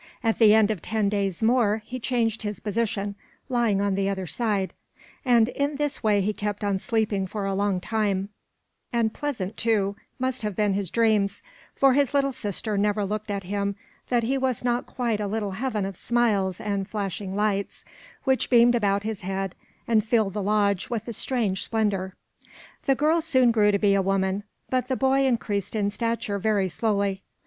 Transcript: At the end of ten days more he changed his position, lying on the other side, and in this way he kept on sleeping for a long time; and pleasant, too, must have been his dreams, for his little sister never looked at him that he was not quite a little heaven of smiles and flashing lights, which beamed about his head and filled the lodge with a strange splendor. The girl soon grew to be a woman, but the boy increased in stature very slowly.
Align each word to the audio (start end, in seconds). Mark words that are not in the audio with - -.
At 0.23 0.39
the 0.39 0.55
end 0.55 0.71
of 0.71 0.81
ten 0.81 1.09
days 1.09 1.43
more 1.43 1.83
he 1.85 1.99
changed 1.99 2.41
his 2.41 2.59
position, 2.59 3.13
lying 3.49 3.79
on 3.81 3.93
the 3.93 4.09
other 4.09 4.25
side, 4.25 4.73
and 5.23 5.47
in 5.49 5.75
this 5.75 6.01
way 6.01 6.21
he 6.21 6.33
kept 6.33 6.63
on 6.63 6.79
sleeping 6.79 7.27
for 7.27 7.45
a 7.45 7.53
long 7.53 7.79
time; 7.79 8.29
and 8.91 9.13
pleasant, 9.13 9.57
too, 9.57 9.95
must 10.17 10.41
have 10.41 10.55
been 10.55 10.73
his 10.73 10.89
dreams, 10.89 11.43
for 11.75 11.93
his 11.93 12.15
little 12.15 12.31
sister 12.31 12.79
never 12.79 13.05
looked 13.05 13.29
at 13.29 13.43
him 13.43 13.75
that 14.09 14.23
he 14.23 14.39
was 14.39 14.63
not 14.63 14.87
quite 14.87 15.19
a 15.19 15.27
little 15.27 15.51
heaven 15.51 15.85
of 15.85 15.95
smiles 15.95 16.59
and 16.59 16.89
flashing 16.89 17.35
lights, 17.35 17.85
which 18.23 18.49
beamed 18.49 18.73
about 18.73 19.03
his 19.03 19.21
head 19.21 19.53
and 19.87 20.03
filled 20.03 20.33
the 20.33 20.41
lodge 20.41 20.89
with 20.89 21.07
a 21.07 21.13
strange 21.13 21.61
splendor. 21.61 22.15
The 22.87 22.95
girl 22.95 23.21
soon 23.21 23.51
grew 23.51 23.69
to 23.71 23.77
be 23.77 23.93
a 23.93 24.01
woman, 24.01 24.45
but 24.67 24.87
the 24.87 24.95
boy 24.95 25.27
increased 25.27 25.75
in 25.75 25.91
stature 25.91 26.39
very 26.39 26.69
slowly. 26.69 27.21